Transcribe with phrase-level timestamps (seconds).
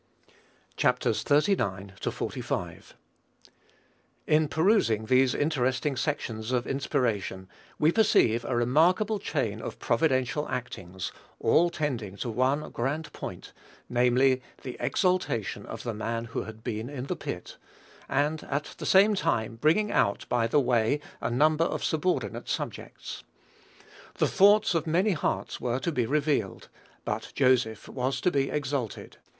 [0.77, 1.91] CHAPTER XXXIX.
[1.99, 2.93] XLV.
[4.25, 11.11] In perusing these interesting sections of inspiration, we perceive a remarkable chain of providential actings,
[11.39, 13.53] all tending to one grand point,
[13.89, 17.57] namely, the exaltation of the man who had been in the pit;
[18.09, 23.23] and at the same time bringing out by the way a number of subordinate objects.
[24.15, 26.69] "The thoughts of many hearts" were to be "revealed;"
[27.05, 29.17] but Joseph was to be exalted.